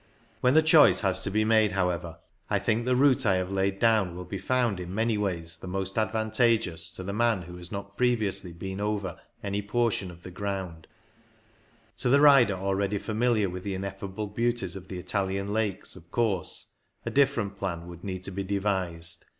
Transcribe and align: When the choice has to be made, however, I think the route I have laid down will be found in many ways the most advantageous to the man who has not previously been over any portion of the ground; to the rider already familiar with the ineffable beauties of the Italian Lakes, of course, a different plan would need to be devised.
When 0.39 0.55
the 0.55 0.63
choice 0.63 1.01
has 1.01 1.21
to 1.25 1.29
be 1.29 1.45
made, 1.45 1.73
however, 1.73 2.17
I 2.49 2.57
think 2.57 2.85
the 2.85 2.95
route 2.95 3.23
I 3.23 3.35
have 3.35 3.51
laid 3.51 3.77
down 3.77 4.15
will 4.15 4.25
be 4.25 4.39
found 4.39 4.79
in 4.79 4.95
many 4.95 5.15
ways 5.15 5.59
the 5.59 5.67
most 5.67 5.95
advantageous 5.95 6.89
to 6.93 7.03
the 7.03 7.13
man 7.13 7.43
who 7.43 7.55
has 7.57 7.71
not 7.71 7.97
previously 7.97 8.51
been 8.51 8.79
over 8.81 9.19
any 9.43 9.61
portion 9.61 10.09
of 10.09 10.23
the 10.23 10.31
ground; 10.31 10.87
to 11.97 12.09
the 12.09 12.19
rider 12.19 12.55
already 12.55 12.97
familiar 12.97 13.47
with 13.47 13.63
the 13.63 13.75
ineffable 13.75 14.25
beauties 14.25 14.75
of 14.75 14.87
the 14.87 14.97
Italian 14.97 15.53
Lakes, 15.53 15.95
of 15.95 16.09
course, 16.09 16.71
a 17.05 17.11
different 17.11 17.55
plan 17.55 17.85
would 17.87 18.03
need 18.03 18.23
to 18.23 18.31
be 18.31 18.43
devised. 18.43 19.25